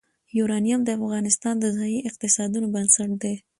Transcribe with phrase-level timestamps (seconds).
[0.37, 3.35] یورانیم د افغانستان د ځایي اقتصادونو بنسټ دی.